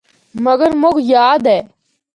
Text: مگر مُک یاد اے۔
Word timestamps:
مگر 0.43 0.69
مُک 0.81 0.95
یاد 1.13 1.43
اے۔ 1.51 1.57